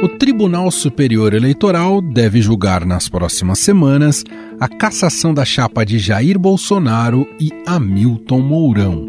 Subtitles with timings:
[0.00, 4.22] O Tribunal Superior Eleitoral deve julgar nas próximas semanas
[4.60, 9.08] a cassação da chapa de Jair Bolsonaro e Hamilton Mourão.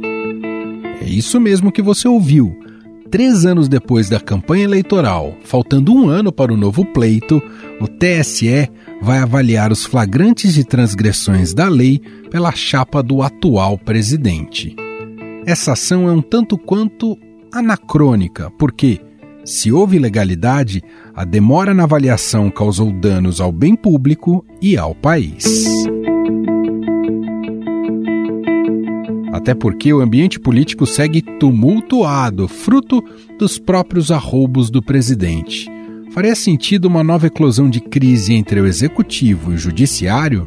[1.00, 2.58] É isso mesmo que você ouviu.
[3.12, 7.40] Três anos depois da campanha eleitoral, faltando um ano para o novo pleito,
[7.80, 8.68] o TSE
[9.00, 12.02] vai avaliar os flagrantes de transgressões da lei
[12.32, 14.76] pela chapa do atual presidente.
[15.46, 17.16] Essa ação é um tanto quanto
[17.54, 19.00] anacrônica, porque
[19.44, 20.84] se houve ilegalidade,
[21.16, 25.66] a demora na avaliação causou danos ao bem público e ao país.
[29.32, 33.04] Até porque o ambiente político segue tumultuado, fruto
[33.38, 35.68] dos próprios arroubos do presidente.
[36.12, 40.46] Faria sentido uma nova eclosão de crise entre o executivo e o judiciário?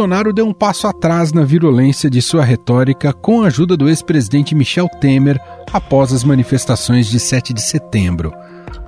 [0.00, 4.54] Bolsonaro deu um passo atrás na virulência de sua retórica com a ajuda do ex-presidente
[4.54, 5.38] Michel Temer
[5.70, 8.32] após as manifestações de 7 de setembro.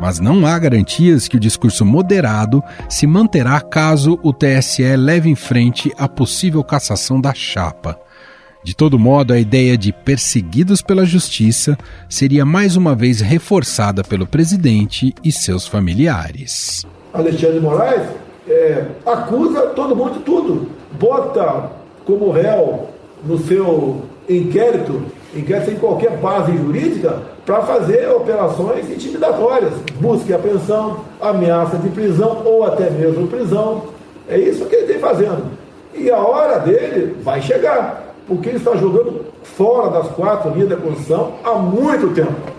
[0.01, 5.35] Mas não há garantias que o discurso moderado se manterá caso o TSE leve em
[5.35, 8.01] frente a possível cassação da chapa.
[8.65, 11.77] De todo modo, a ideia de perseguidos pela justiça
[12.09, 16.87] seria mais uma vez reforçada pelo presidente e seus familiares.
[17.13, 18.09] Alexandre Moraes
[18.49, 20.82] é, acusa todo mundo de tudo.
[20.99, 21.71] Bota
[22.05, 22.89] como réu
[23.25, 25.03] no seu inquérito,
[25.35, 32.43] inquérito sem qualquer base jurídica, para fazer operações intimidatórias, busca e apreensão, ameaça de prisão
[32.45, 33.83] ou até mesmo prisão.
[34.29, 35.45] É isso que ele tem fazendo.
[35.95, 40.77] E a hora dele vai chegar, porque ele está jogando fora das quatro linhas da
[40.77, 42.52] Constituição há muito tempo.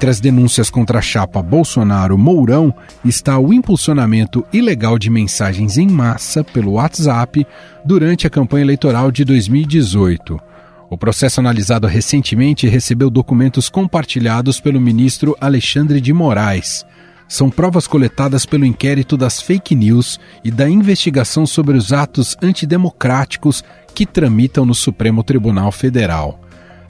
[0.00, 2.74] Entre as denúncias contra a chapa Bolsonaro-Mourão
[3.04, 7.46] está o impulsionamento ilegal de mensagens em massa pelo WhatsApp
[7.84, 10.40] durante a campanha eleitoral de 2018.
[10.88, 16.82] O processo analisado recentemente recebeu documentos compartilhados pelo ministro Alexandre de Moraes.
[17.28, 23.62] São provas coletadas pelo inquérito das fake news e da investigação sobre os atos antidemocráticos
[23.94, 26.40] que tramitam no Supremo Tribunal Federal.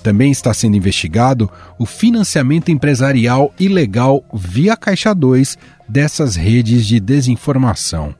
[0.03, 8.15] Também está sendo investigado o financiamento empresarial ilegal via Caixa 2 dessas redes de desinformação.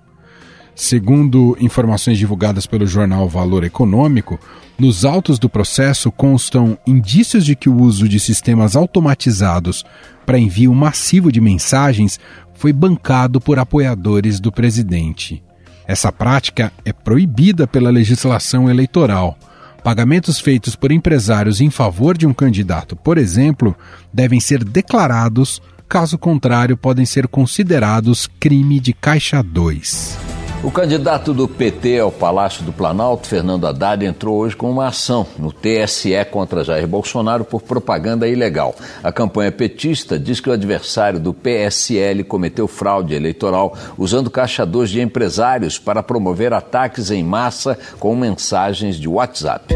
[0.75, 4.39] Segundo informações divulgadas pelo jornal Valor Econômico,
[4.79, 9.85] nos autos do processo constam indícios de que o uso de sistemas automatizados
[10.25, 12.19] para envio massivo de mensagens
[12.55, 15.43] foi bancado por apoiadores do presidente.
[15.87, 19.37] Essa prática é proibida pela legislação eleitoral.
[19.83, 23.75] Pagamentos feitos por empresários em favor de um candidato, por exemplo,
[24.13, 30.40] devem ser declarados, caso contrário, podem ser considerados crime de Caixa 2.
[30.63, 35.27] O candidato do PT ao Palácio do Planalto, Fernando Haddad, entrou hoje com uma ação
[35.39, 38.75] no TSE contra Jair Bolsonaro por propaganda ilegal.
[39.03, 45.01] A campanha petista diz que o adversário do PSL cometeu fraude eleitoral usando caixadores de
[45.01, 49.75] empresários para promover ataques em massa com mensagens de WhatsApp.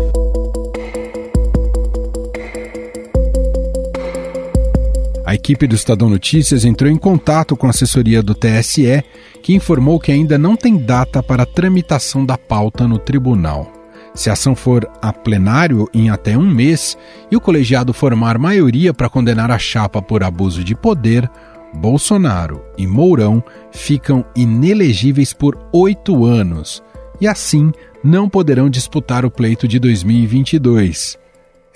[5.35, 9.03] A equipe do Estadão Notícias entrou em contato com a assessoria do TSE,
[9.43, 13.69] que informou que ainda não tem data para tramitação da pauta no tribunal.
[14.15, 16.97] Se a ação for a plenário em até um mês
[17.33, 21.29] e o colegiado formar maioria para condenar a chapa por abuso de poder,
[21.75, 26.81] Bolsonaro e Mourão ficam inelegíveis por oito anos
[27.21, 27.73] e, assim,
[28.05, 31.24] não poderão disputar o pleito de 2022.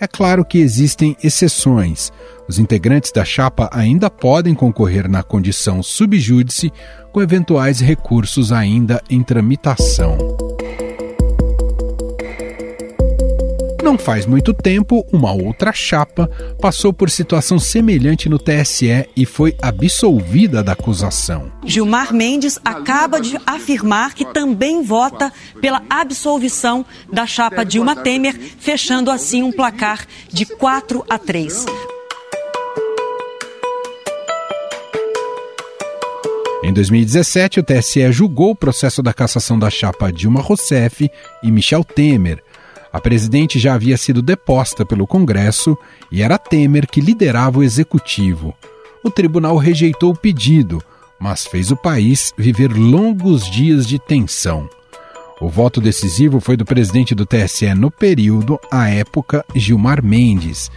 [0.01, 2.13] É claro que existem exceções.
[2.49, 6.73] Os integrantes da chapa ainda podem concorrer na condição subjúdice
[7.13, 10.17] com eventuais recursos ainda em tramitação.
[13.89, 16.31] Não faz muito tempo, uma outra chapa
[16.61, 21.51] passou por situação semelhante no TSE e foi absolvida da acusação.
[21.65, 25.33] Gilmar Mendes acaba de afirmar que também vota
[25.63, 31.65] pela absolvição da chapa Dilma Temer, fechando assim um placar de 4 a 3.
[36.63, 41.11] Em 2017, o TSE julgou o processo da cassação da chapa Dilma Rousseff
[41.43, 42.45] e Michel Temer.
[42.93, 45.77] A presidente já havia sido deposta pelo Congresso
[46.11, 48.55] e era Temer que liderava o executivo.
[49.05, 50.83] O tribunal rejeitou o pedido,
[51.21, 54.69] mas fez o país viver longos dias de tensão.
[55.41, 60.69] O voto decisivo foi do presidente do TSE no período, à época, Gilmar Mendes.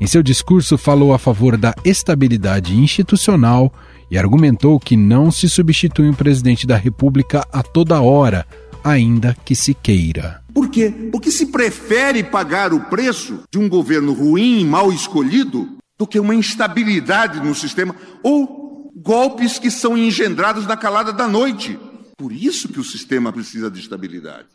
[0.00, 3.72] Em seu discurso, falou a favor da estabilidade institucional
[4.10, 8.44] e argumentou que não se substitui um presidente da República a toda hora,
[8.82, 10.42] ainda que se queira.
[10.52, 10.92] Por quê?
[11.12, 16.34] Porque se prefere pagar o preço de um governo ruim mal escolhido do que uma
[16.34, 21.78] instabilidade no sistema ou golpes que são engendrados na calada da noite.
[22.16, 24.46] Por isso que o sistema precisa de estabilidade.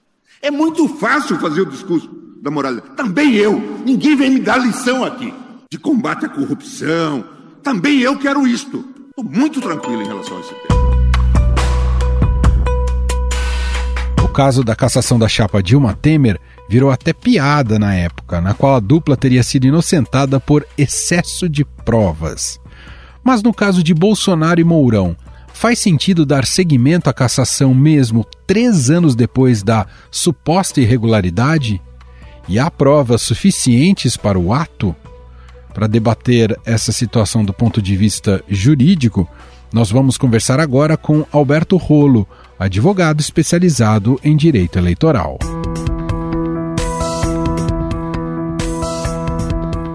[0.42, 2.10] É muito fácil fazer o discurso
[2.42, 2.96] da moralidade.
[2.96, 3.60] Também eu.
[3.86, 5.34] Ninguém vem me dar lição aqui
[5.72, 7.24] de combate à corrupção.
[7.64, 8.86] Também eu quero isto.
[9.10, 10.73] Estou muito tranquilo em relação a esse tema.
[14.34, 18.80] Caso da cassação da chapa Dilma Temer virou até piada na época, na qual a
[18.80, 22.60] dupla teria sido inocentada por excesso de provas.
[23.24, 25.16] Mas no caso de Bolsonaro e Mourão,
[25.54, 31.80] faz sentido dar seguimento à cassação mesmo três anos depois da suposta irregularidade?
[32.50, 34.96] E há provas suficientes para o ato?
[35.74, 39.30] Para debater essa situação do ponto de vista jurídico,
[39.72, 42.28] nós vamos conversar agora com Alberto Rolo,
[42.58, 45.38] advogado especializado em direito eleitoral.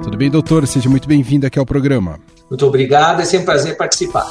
[0.02, 0.66] Tudo bem, doutor?
[0.66, 2.18] Seja muito bem-vindo aqui ao programa.
[2.48, 4.26] Muito obrigado, é sempre um prazer participar.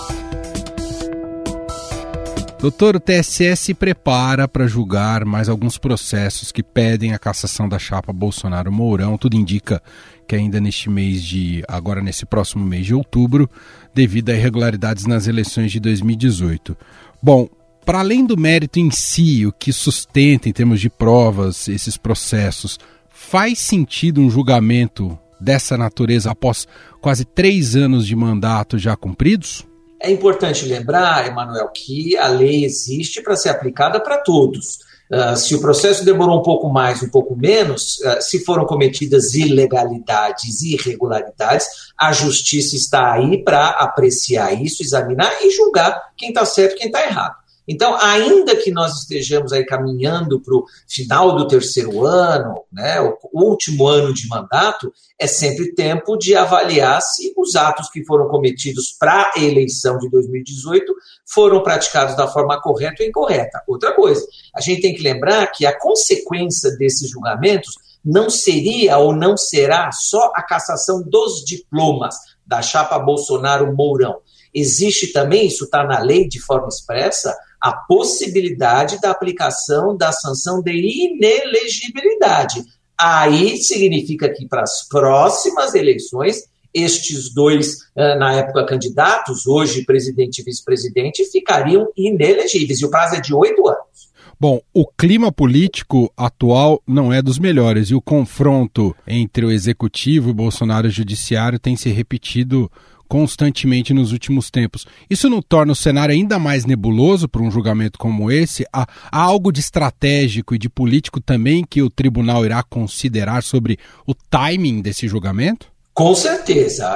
[2.59, 7.77] Doutor, o TSE se prepara para julgar mais alguns processos que pedem a cassação da
[7.77, 9.15] chapa Bolsonaro-Mourão.
[9.15, 9.81] Tudo indica
[10.27, 11.63] que ainda neste mês de.
[11.68, 13.47] agora nesse próximo mês de outubro,
[13.94, 16.75] devido a irregularidades nas eleições de 2018.
[17.21, 17.47] Bom,
[17.88, 22.78] para além do mérito em si, o que sustenta em termos de provas esses processos,
[23.10, 26.68] faz sentido um julgamento dessa natureza após
[27.00, 29.66] quase três anos de mandato já cumpridos?
[30.01, 34.80] É importante lembrar, Emanuel, que a lei existe para ser aplicada para todos.
[35.10, 39.34] Uh, se o processo demorou um pouco mais, um pouco menos, uh, se foram cometidas
[39.34, 41.66] ilegalidades irregularidades,
[41.98, 46.88] a justiça está aí para apreciar isso, examinar e julgar quem está certo e quem
[46.88, 47.47] está errado.
[47.68, 53.18] Então, ainda que nós estejamos aí caminhando para o final do terceiro ano, né, o
[53.34, 58.96] último ano de mandato, é sempre tempo de avaliar se os atos que foram cometidos
[58.98, 60.94] para a eleição de 2018
[61.25, 63.62] foram praticados da forma correta ou incorreta.
[63.68, 64.25] Outra coisa,
[64.56, 67.74] a gente tem que lembrar que a consequência desses julgamentos
[68.04, 72.16] não seria ou não será só a cassação dos diplomas
[72.46, 74.22] da chapa Bolsonaro-Mourão.
[74.54, 80.62] Existe também, isso está na lei de forma expressa, a possibilidade da aplicação da sanção
[80.62, 82.63] de inelegibilidade.
[83.00, 86.44] Aí significa que para as próximas eleições,
[86.74, 92.81] estes dois, na época candidatos, hoje presidente e vice-presidente, ficariam inelegíveis.
[92.81, 94.07] E o prazo é de oito anos.
[94.39, 100.30] Bom, o clima político atual não é dos melhores e o confronto entre o executivo
[100.30, 102.71] e o Bolsonaro judiciário tem se repetido
[103.07, 104.86] constantemente nos últimos tempos.
[105.09, 108.65] Isso não torna o cenário ainda mais nebuloso para um julgamento como esse?
[108.71, 113.77] Há, há, algo de estratégico e de político também que o tribunal irá considerar sobre
[114.06, 115.71] o timing desse julgamento?
[115.98, 116.88] Com certeza.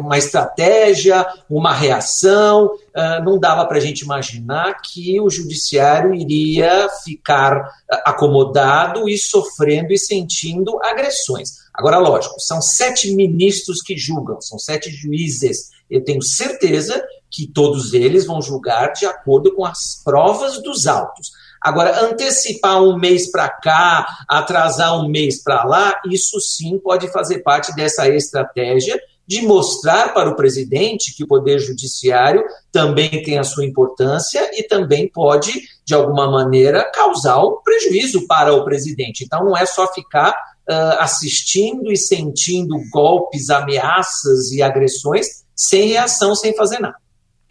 [0.00, 2.70] Uma estratégia, uma reação.
[2.94, 9.18] Ah, não dava para a gente imaginar que o judiciário iria ficar ah, acomodado e
[9.18, 11.65] sofrendo e sentindo agressões.
[11.76, 15.70] Agora, lógico, são sete ministros que julgam, são sete juízes.
[15.90, 21.30] Eu tenho certeza que todos eles vão julgar de acordo com as provas dos autos.
[21.60, 27.40] Agora, antecipar um mês para cá, atrasar um mês para lá, isso sim pode fazer
[27.40, 33.44] parte dessa estratégia de mostrar para o presidente que o Poder Judiciário também tem a
[33.44, 35.52] sua importância e também pode,
[35.84, 39.24] de alguma maneira, causar um prejuízo para o presidente.
[39.24, 40.32] Então, não é só ficar
[40.68, 46.96] uh, assistindo e sentindo golpes, ameaças e agressões sem reação, sem fazer nada.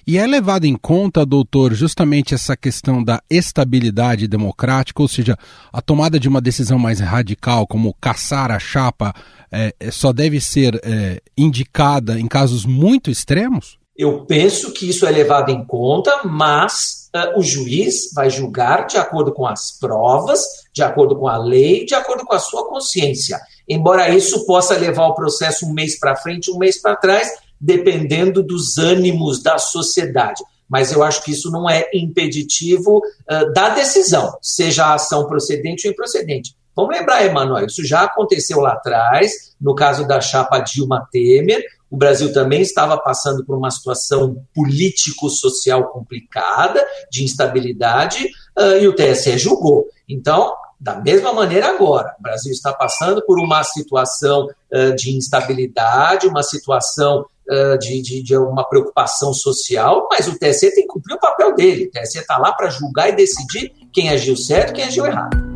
[0.08, 5.36] E é levado em conta, doutor, justamente essa questão da estabilidade democrática, ou seja,
[5.74, 9.16] a tomada de uma decisão mais radical, como caçar a chapa,
[9.52, 13.80] é, é só deve ser é, indicada em casos muito extremos?
[13.98, 17.05] Eu penso que isso é levado em conta, mas
[17.36, 20.42] o juiz vai julgar de acordo com as provas,
[20.74, 23.40] de acordo com a lei, de acordo com a sua consciência.
[23.68, 27.30] Embora isso possa levar o processo um mês para frente, um mês para trás,
[27.60, 30.44] dependendo dos ânimos da sociedade.
[30.68, 35.88] Mas eu acho que isso não é impeditivo uh, da decisão, seja a ação procedente
[35.88, 36.56] ou improcedente.
[36.76, 41.98] Vamos lembrar, Emanuel, isso já aconteceu lá atrás, no caso da chapa Dilma Temer, o
[41.98, 48.26] Brasil também estava passando por uma situação político-social complicada, de instabilidade.
[48.58, 49.86] uh, e o TSE julgou.
[50.08, 56.28] Então, da mesma maneira agora, o Brasil está passando por uma situação uh, de instabilidade,
[56.28, 61.16] uma situação uh, de, de, de, uma preocupação social, mas o TSE tem que cumprir
[61.16, 61.86] o papel dele.
[61.86, 65.55] O TSE está lá para julgar e decidir quem agiu certo e quem agiu errado.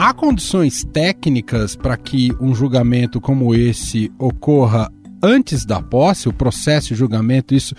[0.00, 4.88] Há condições técnicas para que um julgamento como esse ocorra
[5.20, 7.74] antes da posse, o processo de julgamento, isso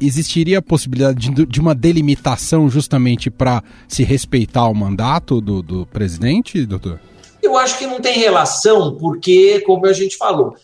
[0.00, 5.84] existiria a possibilidade de, de uma delimitação justamente para se respeitar o mandato do, do
[5.84, 6.98] presidente, doutor?
[7.42, 10.54] Eu acho que não tem relação, porque, como a gente falou,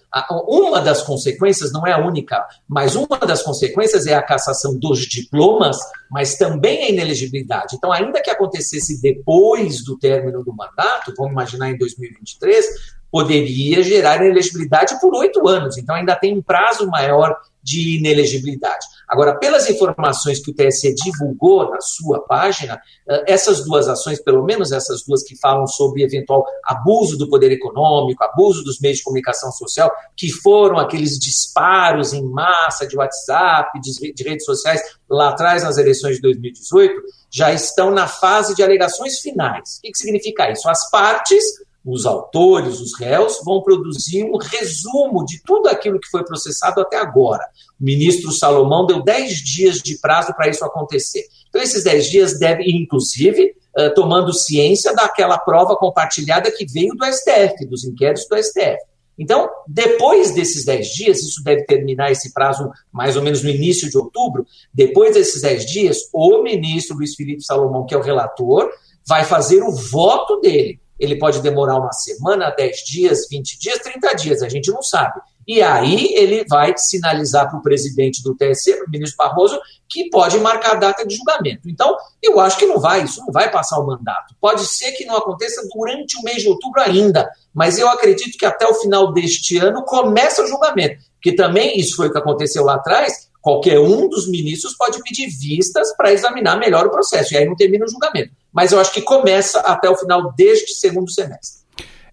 [0.46, 5.00] uma das consequências, não é a única, mas uma das consequências é a cassação dos
[5.00, 5.78] diplomas,
[6.10, 7.76] mas também a inelegibilidade.
[7.76, 12.66] Então, ainda que acontecesse depois do término do mandato, vamos imaginar em 2023,
[13.10, 15.78] poderia gerar inelegibilidade por oito anos.
[15.78, 18.86] Então, ainda tem um prazo maior de inelegibilidade.
[19.08, 24.44] Agora, pelas informações que o TSE divulgou na sua página, eh, essas duas ações, pelo
[24.44, 29.04] menos essas duas que falam sobre eventual abuso do poder econômico, abuso dos meios de
[29.04, 34.80] comunicação social, que foram aqueles disparos em massa de WhatsApp, de redes sociais,
[35.10, 36.94] lá atrás nas eleições de 2018,
[37.32, 39.78] já estão na fase de alegações finais.
[39.78, 40.68] O que significa isso?
[40.68, 41.42] As partes
[41.86, 46.98] os autores, os réus, vão produzir um resumo de tudo aquilo que foi processado até
[46.98, 47.44] agora.
[47.80, 51.24] O ministro Salomão deu 10 dias de prazo para isso acontecer.
[51.48, 57.04] Então, esses 10 dias devem, inclusive, uh, tomando ciência daquela prova compartilhada que veio do
[57.04, 58.78] STF, dos inquéritos do STF.
[59.16, 63.88] Então, depois desses 10 dias, isso deve terminar esse prazo mais ou menos no início
[63.88, 68.68] de outubro, depois desses 10 dias, o ministro Luiz Felipe Salomão, que é o relator,
[69.06, 74.14] vai fazer o voto dele ele pode demorar uma semana, 10 dias, 20 dias, 30
[74.14, 75.20] dias, a gente não sabe.
[75.46, 80.38] E aí ele vai sinalizar para o presidente do TSE, o ministro Barroso, que pode
[80.40, 81.68] marcar a data de julgamento.
[81.68, 84.34] Então, eu acho que não vai, isso não vai passar o mandato.
[84.40, 88.44] Pode ser que não aconteça durante o mês de outubro ainda, mas eu acredito que
[88.44, 91.00] até o final deste ano começa o julgamento.
[91.22, 95.28] Que também isso foi o que aconteceu lá atrás, qualquer um dos ministros pode pedir
[95.28, 98.90] vistas para examinar melhor o processo, e aí não termina o julgamento mas eu acho
[98.90, 101.60] que começa até o final deste segundo semestre.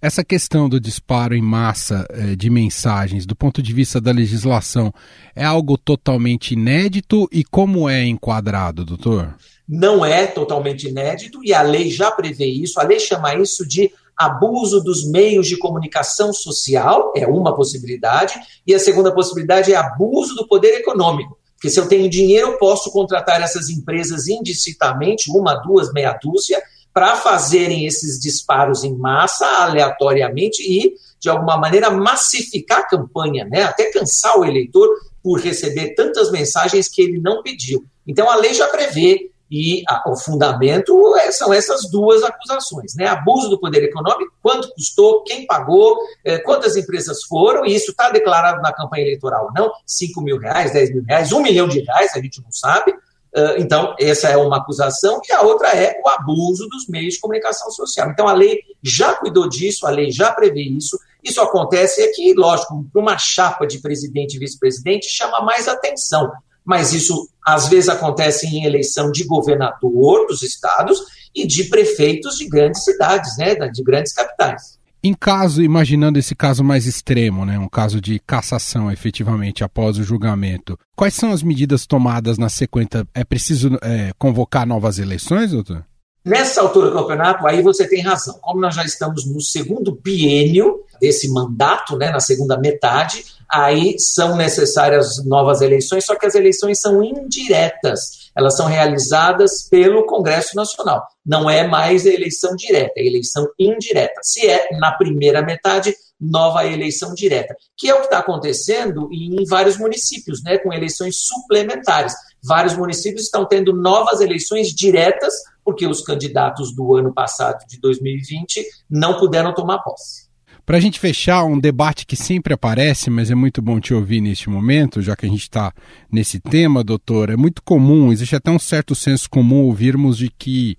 [0.02, 4.94] Essa questão do disparo em massa eh, de mensagens, do ponto de vista da legislação,
[5.34, 9.34] é algo totalmente inédito e como é enquadrado, doutor?
[9.66, 12.78] Não é totalmente inédito e a lei já prevê isso.
[12.78, 18.34] A lei chama isso de abuso dos meios de comunicação social, é uma possibilidade,
[18.68, 21.38] e a segunda possibilidade é abuso do poder econômico.
[21.64, 26.62] Porque se eu tenho dinheiro, eu posso contratar essas empresas indistintamente, uma, duas, meia dúzia,
[26.94, 33.64] para fazerem esses disparos em massa, aleatoriamente, e, de alguma maneira, massificar a campanha, né?
[33.64, 34.90] até cansar o eleitor
[35.24, 37.86] por receber tantas mensagens que ele não pediu.
[38.06, 43.06] Então, a lei já prevê e a, o fundamento é, são essas duas acusações, né?
[43.06, 45.96] Abuso do poder econômico, quanto custou, quem pagou,
[46.26, 49.72] é, quantas empresas foram, e isso está declarado na campanha eleitoral, não?
[49.86, 52.92] 5 mil reais, 10 mil reais, 1 milhão de reais, a gente não sabe.
[53.36, 57.20] Uh, então, essa é uma acusação, e a outra é o abuso dos meios de
[57.20, 58.10] comunicação social.
[58.10, 61.00] Então, a lei já cuidou disso, a lei já prevê isso.
[61.24, 66.32] Isso acontece aqui, lógico, para uma chapa de presidente e vice-presidente chama mais atenção
[66.66, 71.00] mas isso às vezes acontece em eleição de governador dos estados
[71.36, 74.78] e de prefeitos de grandes cidades, né, de grandes capitais.
[75.06, 80.04] Em caso, imaginando esse caso mais extremo, né, um caso de cassação efetivamente após o
[80.04, 83.06] julgamento, quais são as medidas tomadas na sequência?
[83.14, 85.84] É preciso é, convocar novas eleições, doutor?
[86.24, 88.40] Nessa altura do campeonato, aí você tem razão.
[88.42, 94.36] Como nós já estamos no segundo biênio desse mandato, né, na segunda metade, aí são
[94.36, 98.32] necessárias novas eleições, só que as eleições são indiretas.
[98.36, 101.06] Elas são realizadas pelo Congresso Nacional.
[101.24, 104.20] Não é mais eleição direta, é eleição indireta.
[104.24, 109.44] Se é na primeira metade, nova eleição direta, que é o que está acontecendo em
[109.46, 112.14] vários municípios, né, com eleições suplementares.
[112.44, 115.34] Vários municípios estão tendo novas eleições diretas,
[115.64, 120.23] porque os candidatos do ano passado, de 2020, não puderam tomar posse.
[120.66, 124.22] Para a gente fechar, um debate que sempre aparece, mas é muito bom te ouvir
[124.22, 125.74] neste momento, já que a gente está
[126.10, 127.30] nesse tema, doutor.
[127.30, 130.78] É muito comum, existe até um certo senso comum ouvirmos de que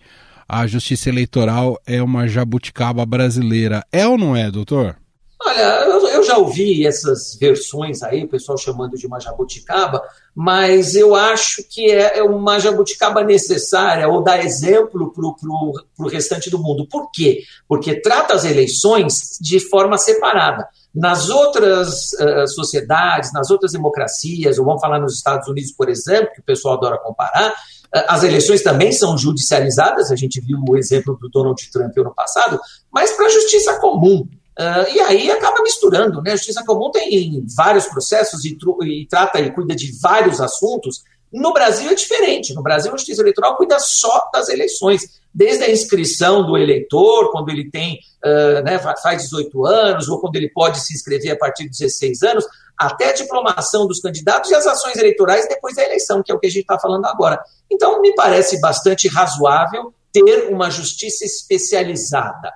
[0.48, 3.84] a justiça eleitoral é uma jabuticaba brasileira.
[3.92, 4.96] É ou não é, doutor?
[5.40, 10.02] Olha, eu, já ouvi essas versões aí, o pessoal chamando de uma jabuticaba,
[10.34, 16.48] mas eu acho que é, é uma jabuticaba necessária ou dá exemplo para o restante
[16.48, 16.88] do mundo.
[16.88, 17.42] Por quê?
[17.68, 20.66] Porque trata as eleições de forma separada.
[20.94, 26.32] Nas outras uh, sociedades, nas outras democracias, ou vamos falar nos Estados Unidos, por exemplo,
[26.32, 30.76] que o pessoal adora comparar, uh, as eleições também são judicializadas, a gente viu o
[30.76, 32.60] exemplo do Donald Trump ano passado,
[32.92, 34.26] mas para a justiça comum.
[34.58, 36.32] Uh, e aí acaba misturando, né?
[36.32, 41.02] A justiça comum tem vários processos e, e trata e cuida de vários assuntos.
[41.32, 42.54] No Brasil é diferente.
[42.54, 47.48] No Brasil, a justiça eleitoral cuida só das eleições desde a inscrição do eleitor, quando
[47.48, 51.64] ele tem, uh, né, faz 18 anos, ou quando ele pode se inscrever a partir
[51.64, 52.44] de 16 anos,
[52.78, 56.38] até a diplomação dos candidatos e as ações eleitorais depois da eleição, que é o
[56.38, 57.42] que a gente está falando agora.
[57.68, 62.52] Então, me parece bastante razoável ter uma justiça especializada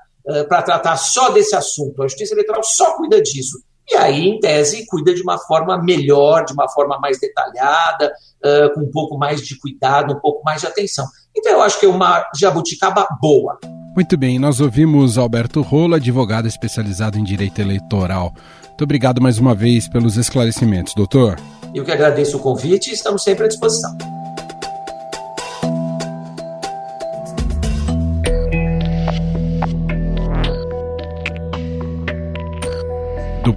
[0.49, 2.03] para tratar só desse assunto.
[2.03, 3.59] A justiça eleitoral só cuida disso.
[3.91, 8.13] E aí, em tese, cuida de uma forma melhor, de uma forma mais detalhada,
[8.45, 11.07] uh, com um pouco mais de cuidado, um pouco mais de atenção.
[11.35, 13.59] Então, eu acho que é uma jabuticaba boa.
[13.95, 18.35] Muito bem, nós ouvimos Alberto Rolo, advogado especializado em direito eleitoral.
[18.67, 21.37] Muito obrigado mais uma vez pelos esclarecimentos, doutor.
[21.75, 23.97] Eu que agradeço o convite e estamos sempre à disposição.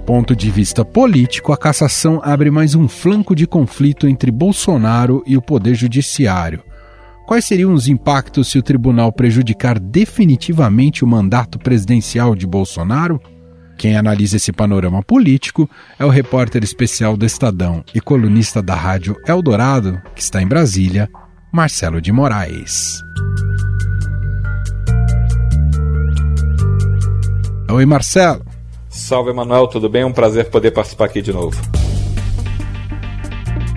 [0.04, 5.36] Ponto de vista político, a cassação abre mais um flanco de conflito entre Bolsonaro e
[5.36, 6.62] o Poder Judiciário.
[7.26, 13.20] Quais seriam os impactos se o tribunal prejudicar definitivamente o mandato presidencial de Bolsonaro?
[13.78, 19.16] Quem analisa esse panorama político é o repórter especial do Estadão e colunista da rádio
[19.26, 21.08] Eldorado, que está em Brasília,
[21.52, 23.00] Marcelo de Moraes.
[27.70, 28.51] Oi, Marcelo.
[28.92, 30.04] Salve, Emanuel, tudo bem?
[30.04, 31.58] Um prazer poder participar aqui de novo.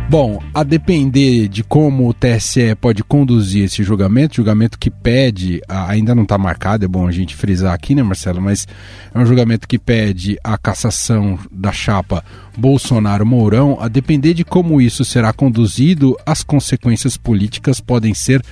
[0.10, 6.13] Bom, a depender de como o TSE pode conduzir esse julgamento, julgamento que pede, ainda
[6.13, 8.41] não está marcado, é bom a gente frisar aqui, né, Marcelo?
[8.41, 8.67] Mas
[9.13, 12.24] é um julgamento que pede a cassação da chapa
[12.57, 13.77] Bolsonaro-Mourão.
[13.79, 18.43] A depender de como isso será conduzido, as consequências políticas podem ser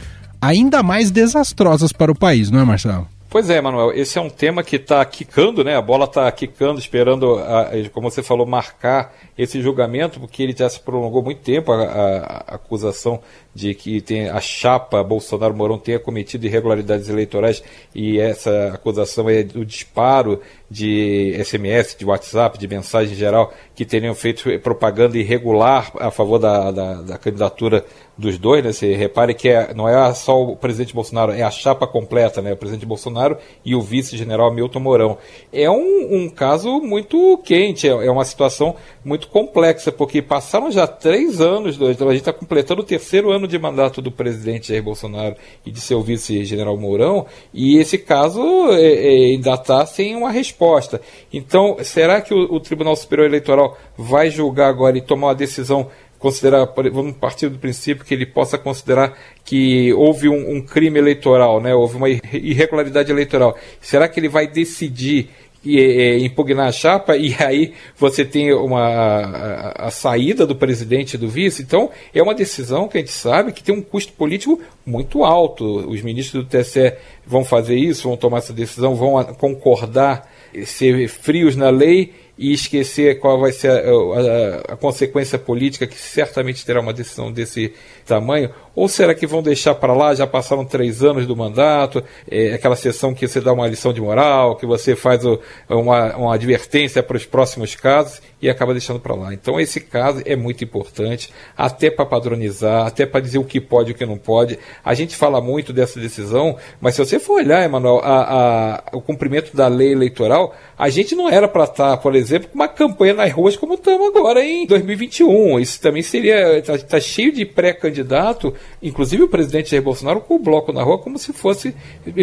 [0.41, 3.12] ainda mais desastrosas para o país, não é, Marcelo?
[3.33, 5.75] Pois é, Manuel, esse é um tema que está quicando, né?
[5.75, 10.69] A bola está quicando, esperando, a, como você falou, marcar esse julgamento, porque ele já
[10.69, 13.19] se prolongou muito tempo a, a, a acusação
[13.55, 19.41] de que tem a chapa Bolsonaro Mourão tenha cometido irregularidades eleitorais e essa acusação é
[19.41, 26.11] do disparo de SMS, de WhatsApp, de mensagem geral que teriam feito propaganda irregular a
[26.11, 27.83] favor da, da, da candidatura
[28.17, 28.71] dos dois, né?
[28.71, 32.53] Você repare que é, não é só o presidente Bolsonaro, é a chapa completa, né?
[32.53, 35.17] O presidente Bolsonaro e o vice-general Milton Mourão.
[35.51, 40.85] É um, um caso muito quente, é, é uma situação muito complexa, porque passaram já
[40.85, 45.35] três anos, a gente está completando o terceiro ano de mandato do presidente Jair Bolsonaro
[45.65, 51.01] e de seu vice-general Mourão, e esse caso é, é, ainda está sem uma resposta.
[51.33, 55.89] Então, será que o, o Tribunal Superior Eleitoral vai julgar agora e tomar uma decisão
[56.23, 61.59] considerar, vamos partir do princípio que ele possa considerar que houve um, um, crime eleitoral,
[61.59, 61.75] né?
[61.75, 63.57] houve uma irregularidade eleitoral.
[63.81, 65.29] Será que ele vai decidir
[65.65, 71.15] e, é, impugnar a chapa e aí você tem uma, a, a, saída do presidente
[71.15, 71.61] e do vice.
[71.61, 75.65] Então, é uma decisão que a gente sabe que tem um custo político muito alto.
[75.89, 76.93] Os ministros do TSE
[77.27, 80.31] vão fazer isso, vão tomar essa decisão, vão concordar,
[80.65, 85.97] ser frios na lei e esquecer qual vai ser a, a, a, consequência política, que
[85.97, 87.73] certamente terá uma decisão desse
[88.05, 90.15] tamanho, ou será que vão deixar para lá?
[90.15, 94.01] Já passaram três anos do mandato, é, aquela sessão que você dá uma lição de
[94.01, 98.99] moral, que você faz o, uma, uma advertência para os próximos casos e acaba deixando
[98.99, 99.33] para lá.
[99.33, 103.91] Então, esse caso é muito importante, até para padronizar, até para dizer o que pode
[103.91, 104.59] e o que não pode.
[104.83, 109.01] A gente fala muito dessa decisão, mas se você for olhar, Emanuel, a, a, o
[109.01, 112.67] cumprimento da lei eleitoral, a gente não era para estar, tá, por exemplo, com uma
[112.67, 115.59] campanha nas ruas como estamos agora em 2021.
[115.59, 116.57] Isso também seria.
[116.57, 120.99] Está tá cheio de pré-candidato inclusive o presidente Jair Bolsonaro com o bloco na rua
[120.99, 121.73] como se fosse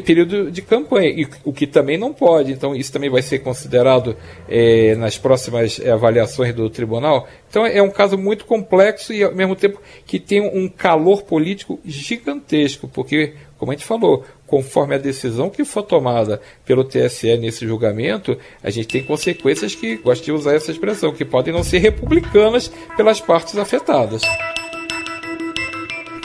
[0.05, 2.53] período de campanha, e, o que também não pode.
[2.53, 4.17] Então, isso também vai ser considerado
[4.49, 7.29] é, nas próximas avaliações do tribunal.
[7.49, 11.81] Então, é um caso muito complexo e, ao mesmo tempo, que tem um calor político
[11.85, 17.67] gigantesco, porque, como a gente falou, conforme a decisão que for tomada pelo TSE nesse
[17.67, 21.79] julgamento, a gente tem consequências que, gosto de usar essa expressão, que podem não ser
[21.79, 24.23] republicanas pelas partes afetadas.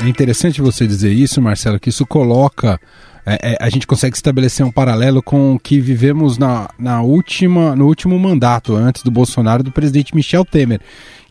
[0.02, 2.80] É interessante você dizer isso, Marcelo, que isso coloca.
[3.26, 7.76] É, é, a gente consegue estabelecer um paralelo com o que vivemos na, na última,
[7.76, 10.80] no último mandato, antes do Bolsonaro, do presidente Michel Temer.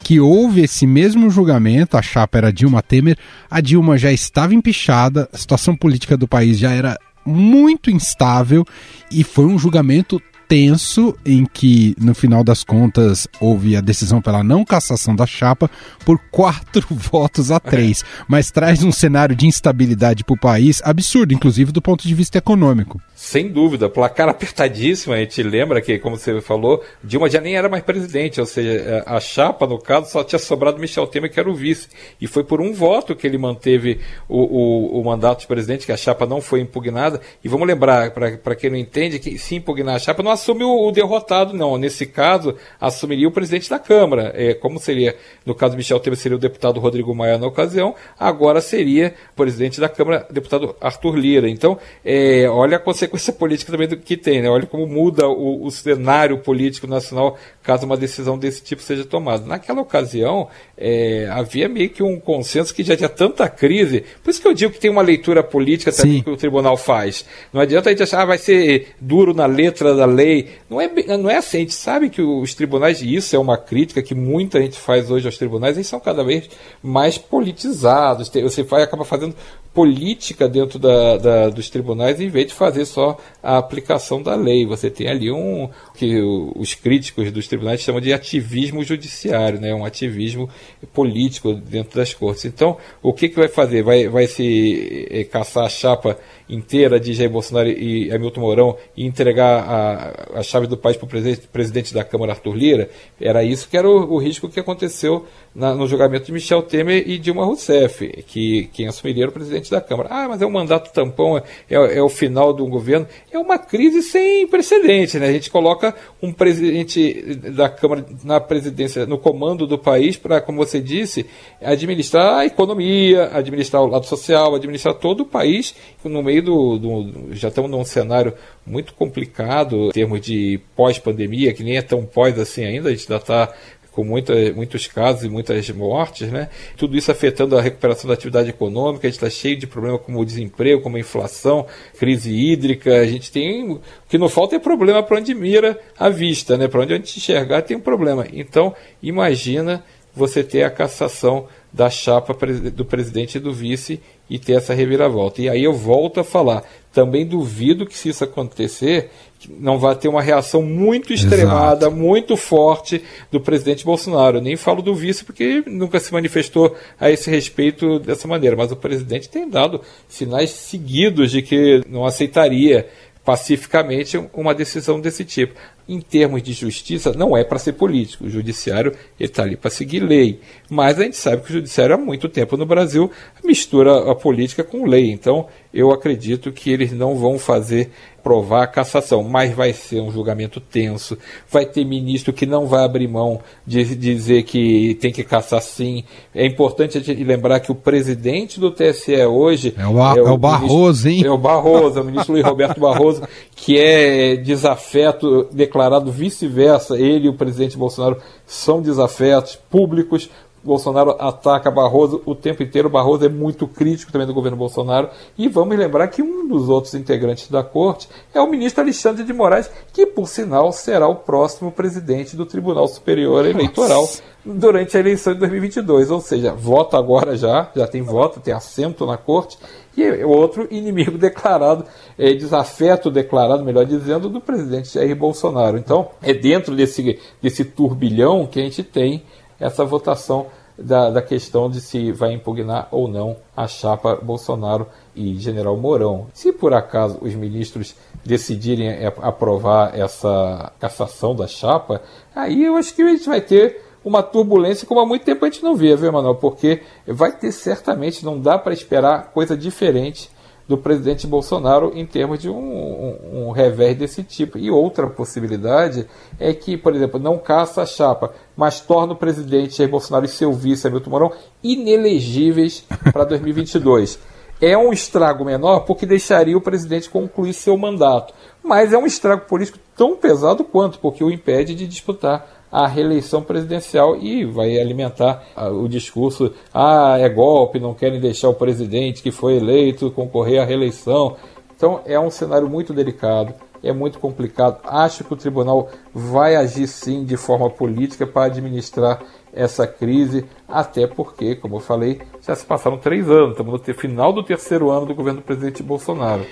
[0.00, 3.16] Que houve esse mesmo julgamento, a chapa era Dilma Temer,
[3.50, 8.64] a Dilma já estava empichada, a situação política do país já era muito instável
[9.10, 10.20] e foi um julgamento
[10.54, 15.68] tenso em que, no final das contas, houve a decisão pela não cassação da chapa
[16.06, 21.34] por quatro votos a três, mas traz um cenário de instabilidade para o país absurdo,
[21.34, 23.00] inclusive do ponto de vista econômico.
[23.16, 25.12] Sem dúvida, placar apertadíssimo.
[25.12, 29.02] A gente lembra que, como você falou, Dilma já nem era mais presidente, ou seja,
[29.06, 31.88] a chapa, no caso, só tinha sobrado Michel Temer, que era o vice.
[32.20, 35.92] E foi por um voto que ele manteve o, o, o mandato de presidente, que
[35.92, 37.20] a chapa não foi impugnada.
[37.42, 40.88] E vamos lembrar, para quem não entende, que se impugnar a chapa, não assume o,
[40.88, 41.78] o, derrotado, não.
[41.78, 44.32] Nesse caso, assumiria o presidente da Câmara.
[44.34, 48.60] É, como seria, no caso Michel Temer, seria o deputado Rodrigo Maia na ocasião, agora
[48.60, 51.48] seria o presidente da Câmara, deputado Arthur Lira.
[51.48, 54.50] Então, é, olha a consequência política também do que tem, né?
[54.50, 59.46] Olha como muda o, o cenário político nacional caso uma decisão desse tipo seja tomada.
[59.46, 64.40] Naquela ocasião, é, havia meio que um consenso que já tinha tanta crise, por isso
[64.40, 67.24] que eu digo que tem uma leitura política também que o tribunal faz.
[67.52, 70.23] Não adianta a gente achar, ah, vai ser duro na letra da lei.
[70.68, 73.56] Não é, não é assim, a gente sabe que os tribunais, e isso é uma
[73.56, 76.48] crítica que muita gente faz hoje aos tribunais, eles são cada vez
[76.82, 78.28] mais politizados.
[78.28, 79.34] Você vai, acaba fazendo
[79.74, 84.64] política dentro da, da, dos tribunais em vez de fazer só a aplicação da lei.
[84.64, 86.22] Você tem ali um que
[86.54, 89.74] os críticos dos tribunais chamam de ativismo judiciário, né?
[89.74, 90.48] um ativismo
[90.92, 92.44] político dentro das cortes.
[92.44, 93.82] Então, o que, que vai fazer?
[93.82, 96.16] Vai, vai se é, caçar a chapa
[96.48, 101.06] inteira de Jair Bolsonaro e Hamilton Mourão e entregar a, a chave do país para
[101.06, 104.60] o presidente, presidente, da Câmara, Arthur Lira, era isso que era o, o risco que
[104.60, 109.34] aconteceu na, no julgamento de Michel Temer e Dilma Rousseff, que quem assumiria era o
[109.34, 110.08] presidente da Câmara.
[110.10, 113.06] Ah, mas é um mandato tampão, é, é, é o final do governo.
[113.30, 115.14] É uma crise sem precedentes.
[115.14, 115.28] Né?
[115.28, 120.58] A gente coloca um presidente da Câmara na presidência, no comando do país, para, como
[120.58, 121.26] você disse,
[121.62, 127.34] administrar a economia, administrar o lado social, administrar todo o país no meio do, do,
[127.34, 128.34] Já estamos num cenário
[128.66, 133.10] muito complicado em termos de pós-pandemia, que nem é tão pós assim ainda, a gente
[133.10, 133.54] ainda está
[133.94, 136.48] com muita, muitos casos e muitas mortes, né?
[136.76, 140.20] Tudo isso afetando a recuperação da atividade econômica, a gente está cheio de problemas como
[140.20, 141.66] o desemprego, como a inflação,
[141.98, 143.70] crise hídrica, a gente tem.
[143.70, 146.66] O que não falta é problema para onde mira a vista, né?
[146.66, 148.26] Para onde a gente enxergar tem um problema.
[148.32, 152.36] Então, imagina você ter a cassação da chapa
[152.70, 155.42] do presidente e do vice e ter essa reviravolta.
[155.42, 159.10] E aí eu volto a falar, também duvido que se isso acontecer,
[159.58, 161.96] não vai ter uma reação muito extremada, Exato.
[161.96, 164.38] muito forte do presidente Bolsonaro.
[164.38, 168.70] Eu nem falo do vice porque nunca se manifestou a esse respeito dessa maneira, mas
[168.70, 172.88] o presidente tem dado sinais seguidos de que não aceitaria
[173.24, 175.54] pacificamente uma decisão desse tipo
[175.88, 178.24] em termos de justiça, não é para ser político.
[178.24, 180.40] O judiciário está ali para seguir lei.
[180.70, 183.10] Mas a gente sabe que o judiciário há muito tempo no Brasil
[183.44, 185.10] mistura a política com lei.
[185.10, 187.90] Então, eu acredito que eles não vão fazer
[188.24, 191.18] provar a cassação, mas vai ser um julgamento tenso.
[191.50, 196.04] Vai ter ministro que não vai abrir mão de dizer que tem que caçar sim.
[196.34, 200.28] É importante a gente lembrar que o presidente do TSE hoje é o, é o,
[200.28, 201.26] é o Barroso, ministro, hein?
[201.26, 203.22] É o Barroso, é o ministro Luiz Roberto Barroso,
[203.54, 206.96] que é desafeto declarado vice-versa.
[206.96, 210.30] Ele e o presidente Bolsonaro são desafetos públicos.
[210.64, 212.88] Bolsonaro ataca Barroso o tempo inteiro.
[212.88, 215.10] Barroso é muito crítico também do governo Bolsonaro.
[215.36, 219.32] E vamos lembrar que um dos outros integrantes da corte é o ministro Alexandre de
[219.32, 224.22] Moraes, que, por sinal, será o próximo presidente do Tribunal Superior Eleitoral Nossa.
[224.44, 226.10] durante a eleição de 2022.
[226.10, 229.58] Ou seja, voto agora já, já tem voto, tem assento na corte.
[229.96, 231.84] E é outro inimigo declarado,
[232.18, 235.76] é, desafeto declarado, melhor dizendo, do presidente Jair Bolsonaro.
[235.76, 239.22] Então, é dentro desse, desse turbilhão que a gente tem
[239.58, 240.46] essa votação
[240.78, 246.26] da, da questão de se vai impugnar ou não a chapa Bolsonaro e General Mourão.
[246.34, 252.02] Se por acaso os ministros decidirem aprovar essa cassação da chapa,
[252.34, 255.48] aí eu acho que a gente vai ter uma turbulência como há muito tempo a
[255.48, 256.34] gente não vê, viu, Emanuel?
[256.34, 260.30] Porque vai ter certamente, não dá para esperar coisa diferente
[260.66, 264.58] do presidente Bolsonaro em termos de um, um, um, revés desse tipo.
[264.58, 266.06] E outra possibilidade
[266.38, 270.28] é que, por exemplo, não caça a chapa, mas torna o presidente Jair Bolsonaro e
[270.28, 274.18] seu vice, Hamilton Mourão, inelegíveis para 2022.
[274.60, 278.32] É um estrago menor porque deixaria o presidente concluir seu mandato.
[278.62, 283.40] Mas é um estrago político tão pesado quanto, porque o impede de disputar a reeleição
[283.40, 289.22] presidencial e vai alimentar ah, o discurso: ah, é golpe, não querem deixar o presidente
[289.22, 291.36] que foi eleito concorrer à reeleição.
[291.76, 294.80] Então é um cenário muito delicado, é muito complicado.
[294.82, 301.06] Acho que o tribunal vai agir sim de forma política para administrar essa crise, até
[301.06, 305.06] porque, como eu falei, já se passaram três anos, estamos no final do terceiro ano
[305.06, 306.44] do governo do presidente Bolsonaro.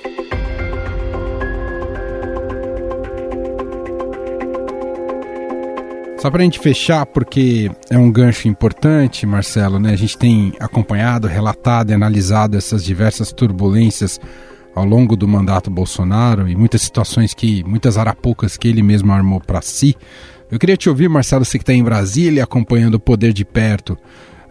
[6.23, 9.91] Só para a gente fechar, porque é um gancho importante, Marcelo, né?
[9.91, 14.21] A gente tem acompanhado, relatado e analisado essas diversas turbulências
[14.73, 19.41] ao longo do mandato Bolsonaro e muitas situações que, muitas arapucas que ele mesmo armou
[19.41, 19.97] para si.
[20.49, 23.99] Eu queria te ouvir, Marcelo, você que está em Brasília acompanhando o poder de perto.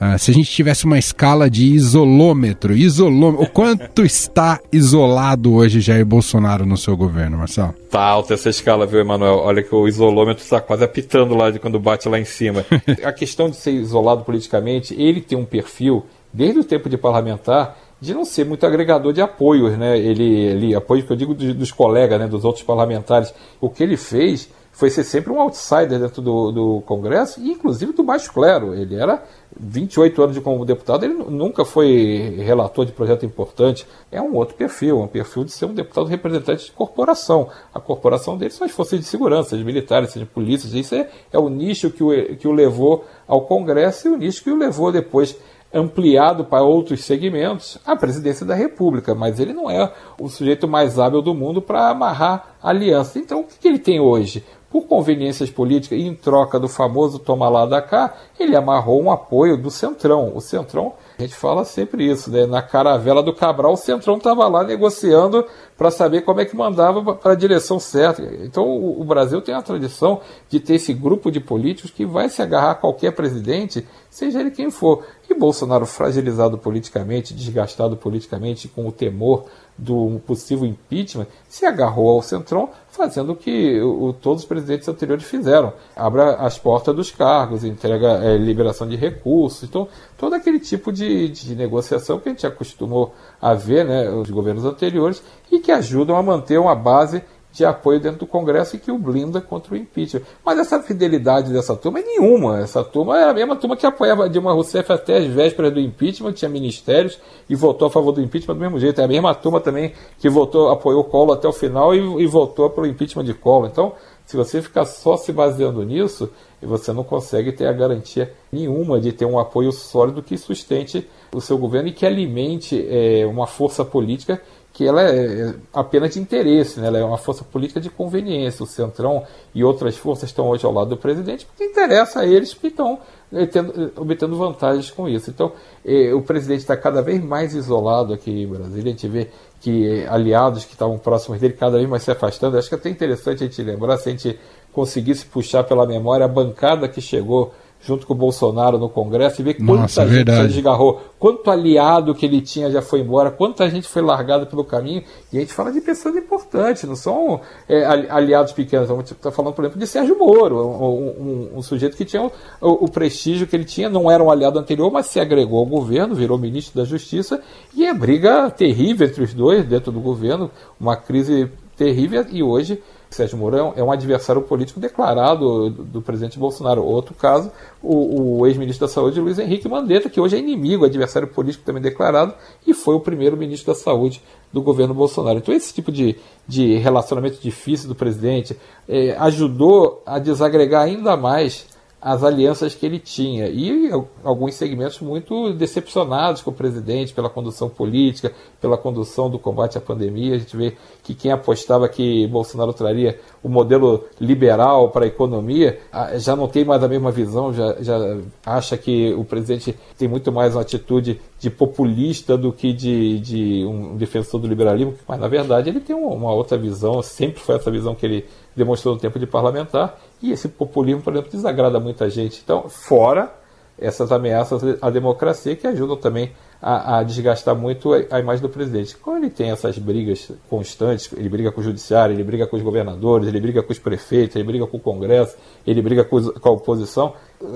[0.02, 5.80] Uh, se a gente tivesse uma escala de isolômetro, isolômetro, o quanto está isolado hoje
[5.80, 7.76] Jair Bolsonaro no seu governo, Marcelo?
[7.88, 9.36] Tá alta essa escala, viu, Emanuel?
[9.36, 12.66] Olha que o isolômetro está quase apitando lá de quando bate lá em cima.
[13.06, 17.78] a questão de ser isolado politicamente, ele tem um perfil, desde o tempo de parlamentar,
[18.02, 20.00] de não ser muito agregador de apoios, né?
[20.00, 23.32] Ele, ele apoio que eu digo dos, dos colegas, né, dos outros parlamentares.
[23.62, 27.94] O que ele fez foi ser sempre um outsider dentro do, do Congresso, e inclusive
[27.94, 28.74] do baixo clero.
[28.74, 29.24] Ele era
[29.60, 33.86] 28 anos de como deputado, ele nunca foi relator de projeto importante.
[34.12, 37.50] É um outro perfil, um perfil de ser um deputado representante de corporação.
[37.74, 40.74] A corporação dele são as forças de segurança, os militares, as polícias.
[40.74, 44.44] Isso é, é o nicho que o, que o levou ao Congresso e o nicho
[44.44, 45.38] que o levou depois
[45.74, 51.00] ampliado para outros segmentos a presidência da República, mas ele não é o sujeito mais
[51.00, 53.16] hábil do mundo para amarrar alianças.
[53.16, 54.44] Então, o que ele tem hoje?
[54.72, 59.12] Por conveniências políticas e em troca do famoso toma lá da cá, ele amarrou um
[59.12, 60.32] apoio do Centrão.
[60.34, 62.46] O Centrão, a gente fala sempre isso, né?
[62.46, 65.46] Na caravela do Cabral, o Centrão estava lá negociando
[65.78, 68.22] para saber como é que mandava para a direção certa.
[68.44, 72.30] Então o, o Brasil tem a tradição de ter esse grupo de políticos que vai
[72.30, 75.04] se agarrar a qualquer presidente, seja ele quem for.
[75.32, 79.46] E Bolsonaro, fragilizado politicamente, desgastado politicamente, com o temor
[79.78, 85.24] do possível impeachment, se agarrou ao Centrão, fazendo o que o, todos os presidentes anteriores
[85.24, 85.72] fizeram.
[85.96, 89.64] Abre as portas dos cargos, entrega é, liberação de recursos.
[89.64, 94.30] Então, todo aquele tipo de, de negociação que a gente acostumou a ver, né, os
[94.30, 98.80] governos anteriores, e que ajudam a manter uma base de apoio dentro do Congresso e
[98.80, 100.22] que o blinda contra o impeachment.
[100.46, 102.60] Mas essa fidelidade dessa turma é nenhuma.
[102.60, 106.34] Essa turma é a mesma turma que apoiava Dilma Rousseff até as vésperas do impeachment,
[106.34, 109.02] tinha ministérios e votou a favor do impeachment do mesmo jeito.
[109.02, 112.70] É a mesma turma também que votou, apoiou Collor até o final e, e votou
[112.70, 113.68] pelo impeachment de Collor.
[113.70, 113.94] Então,
[114.26, 116.30] se você ficar só se baseando nisso,
[116.62, 121.42] você não consegue ter a garantia nenhuma de ter um apoio sólido que sustente o
[121.42, 124.42] seu governo e que alimente é, uma força política
[124.74, 126.88] que ela é, é apenas de interesse, né?
[126.88, 128.64] ela é uma força política de conveniência.
[128.64, 132.54] O Centrão e outras forças estão hoje ao lado do presidente porque interessa a eles
[132.54, 133.00] que estão
[133.34, 135.30] eh, tendo, eh, obtendo vantagens com isso.
[135.30, 135.52] Então,
[135.86, 138.92] eh, o presidente está cada vez mais isolado aqui em Brasília.
[138.92, 139.30] A gente vê
[139.60, 142.58] que aliados que estavam próximos dele cada vez mais se afastando.
[142.58, 144.40] Acho que é até interessante a gente lembrar, se a gente
[144.72, 149.44] conseguisse puxar pela memória a bancada que chegou junto com o Bolsonaro no Congresso e
[149.44, 150.48] ver quanta Nossa, gente verdade.
[150.48, 154.64] se desgarrou, quanto aliado que ele tinha já foi embora, quanta gente foi largada pelo
[154.64, 155.04] caminho.
[155.34, 158.90] E a gente fala de pessoas importantes, não são é, aliados pequenos.
[158.90, 162.22] A gente está falando, por exemplo, de Sérgio Moro, um, um, um sujeito que tinha
[162.22, 165.66] o, o, prestígio que ele tinha, não era um aliado anterior, mas se agregou ao
[165.66, 167.42] governo, virou ministro da Justiça,
[167.76, 172.82] e é briga terrível entre os dois dentro do governo, uma crise terrível, e hoje
[173.12, 176.84] Sérgio Moro é um adversário político declarado do, do presidente Bolsonaro.
[176.84, 177.52] Outro caso,
[177.84, 181.82] o, o ex-ministro da Saúde, Luiz Henrique Mandetta, que hoje é inimigo, adversário político também
[181.82, 182.34] declarado,
[182.66, 184.22] e foi o primeiro ministro da Saúde
[184.52, 185.40] do governo Bolsonaro.
[185.40, 186.16] Então, esse tipo de,
[186.48, 191.68] de relacionamento difícil do presidente é, ajudou a desagregar ainda mais
[192.02, 193.92] as alianças que ele tinha e
[194.24, 199.82] alguns segmentos muito decepcionados com o presidente pela condução política, pela condução do combate à
[199.82, 200.36] pandemia.
[200.36, 205.80] A gente vê que quem apostava que Bolsonaro traria o modelo liberal para a economia
[206.16, 210.32] já não tem mais a mesma visão, já, já acha que o presidente tem muito
[210.32, 215.28] mais uma atitude de populista do que de, de um defensor do liberalismo, mas na
[215.28, 219.20] verdade ele tem uma outra visão, sempre foi essa visão que ele demonstrou no tempo
[219.20, 222.42] de parlamentar e esse populismo, por exemplo, desagrada muita gente.
[222.44, 223.32] Então, fora
[223.78, 228.96] essas ameaças à democracia que ajudam também a, a, desgastar muito a, imagem do presidente.
[228.96, 232.62] Quando ele tem essas brigas constantes, ele briga com o judiciário, ele briga com os
[232.62, 236.50] governadores, ele briga com os prefeitos, ele briga com o Congresso, ele briga com, com
[236.50, 237.14] a oposição,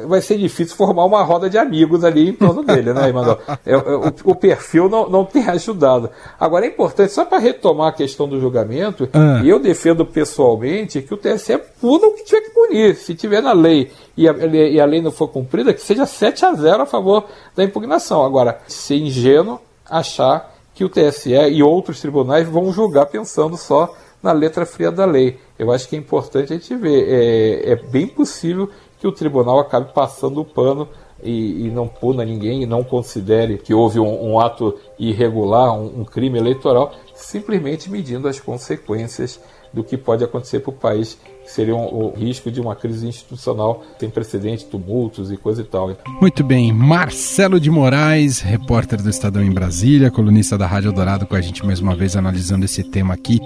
[0.07, 3.39] vai ser difícil formar uma roda de amigos ali em torno dele, né, Emanuel?
[3.65, 6.09] É, é, o, o, perfil não, não tem ajudado.
[6.39, 9.41] Agora é importante, só para retomar a questão do julgamento, ah.
[9.43, 12.95] eu defendo pessoalmente que o TSE puna o que tiver que punir.
[12.95, 16.45] Se tiver na lei e a, e a lei não for cumprida, que seja 7
[16.45, 17.25] a 0 a favor
[17.55, 18.23] da impugnação.
[18.23, 24.31] Agora, ser ingênuo achar que o TSE e outros tribunais vão julgar pensando só na
[24.31, 25.39] letra fria da lei.
[25.57, 27.07] Eu acho que é importante a gente ver.
[27.07, 30.87] É, é bem possível que o tribunal acabe passando o pano
[31.23, 36.01] e, e, não puna ninguém e não considere que houve um, um ato irregular, um,
[36.01, 39.39] um, crime eleitoral, simplesmente medindo as consequências
[39.71, 44.09] do que pode acontecer para o país seria o risco de uma crise institucional sem
[44.09, 45.95] precedente, tumultos e coisa e tal.
[46.21, 51.35] Muito bem, Marcelo de Moraes, repórter do Estadão em Brasília, colunista da Rádio Dourado, com
[51.35, 53.39] a gente mais uma vez analisando esse tema aqui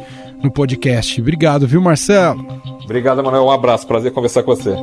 [0.44, 1.20] no podcast.
[1.20, 2.46] Obrigado, viu, Marcelo?
[2.84, 3.46] Obrigado, Manuel.
[3.46, 4.76] Um abraço, prazer conversar com você.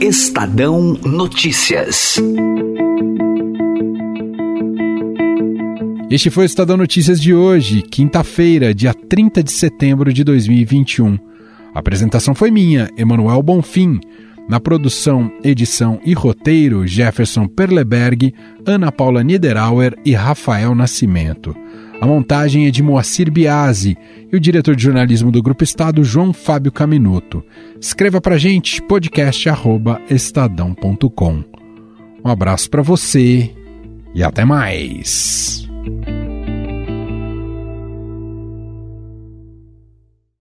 [0.00, 2.16] Estadão Notícias.
[6.10, 11.16] Este foi o Estadão Notícias de hoje, quinta-feira, dia 30 de setembro de 2021.
[11.72, 14.00] A apresentação foi minha, Emanuel Bonfim.
[14.48, 18.34] Na produção, edição e roteiro, Jefferson Perleberg,
[18.66, 21.54] Ana Paula Niederauer e Rafael Nascimento.
[22.00, 23.96] A montagem é de Moacir Biasi
[24.32, 27.44] e o diretor de jornalismo do Grupo Estado, João Fábio Caminuto.
[27.80, 31.44] Escreva pra gente, podcast.estadão.com.
[32.24, 33.54] Um abraço para você
[34.12, 35.69] e até mais.